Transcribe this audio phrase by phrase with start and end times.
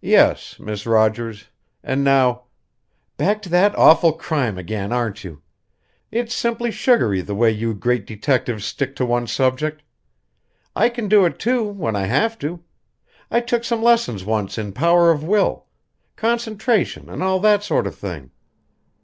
[0.00, 1.48] "Yes, Miss Rogers.
[1.82, 2.44] And now"
[3.18, 5.42] "Back to that awful crime again, aren't you?
[6.10, 9.82] It's simply sugary the way you great detectives stick to one subject.
[10.74, 12.60] I can do it, too, when I have to.
[13.30, 15.66] I took some lessons once in power of will
[16.16, 18.30] concentration and all that sort of thing.